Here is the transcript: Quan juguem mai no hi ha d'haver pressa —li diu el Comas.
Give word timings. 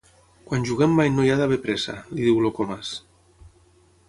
Quan 0.51 0.63
juguem 0.69 0.95
mai 0.99 1.11
no 1.17 1.27
hi 1.27 1.31
ha 1.33 1.37
d'haver 1.41 1.59
pressa 1.67 1.99
—li 2.15 2.27
diu 2.31 2.43
el 2.47 2.53
Comas. 2.61 2.97